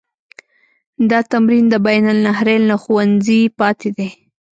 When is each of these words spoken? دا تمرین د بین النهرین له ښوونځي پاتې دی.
دا 1.09 1.19
تمرین 1.31 1.65
د 1.69 1.75
بین 1.85 2.03
النهرین 2.13 2.61
له 2.71 2.75
ښوونځي 2.83 3.41
پاتې 3.59 3.89
دی. 3.97 4.09